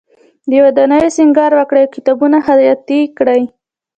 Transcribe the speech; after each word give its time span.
د 0.49 0.51
ودانیو 0.65 1.13
سینګار 1.17 1.51
وکړي 1.55 1.81
او 1.85 1.93
کتابونه 1.95 2.37
خطاطی 2.45 3.01
کړي. 3.17 3.41